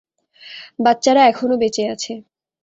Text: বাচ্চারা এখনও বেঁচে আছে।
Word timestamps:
বাচ্চারা 0.79 1.21
এখনও 1.27 1.55
বেঁচে 1.57 1.83
আছে। 1.87 2.13